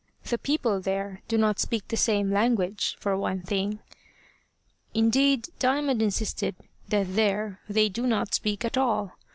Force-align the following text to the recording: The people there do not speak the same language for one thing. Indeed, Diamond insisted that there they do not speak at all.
The 0.23 0.39
people 0.39 0.81
there 0.81 1.21
do 1.27 1.37
not 1.37 1.59
speak 1.59 1.87
the 1.87 1.95
same 1.95 2.31
language 2.33 2.97
for 2.99 3.15
one 3.15 3.43
thing. 3.43 3.77
Indeed, 4.95 5.49
Diamond 5.59 6.01
insisted 6.01 6.55
that 6.87 7.13
there 7.15 7.59
they 7.69 7.87
do 7.87 8.07
not 8.07 8.33
speak 8.33 8.65
at 8.65 8.79
all. 8.79 9.13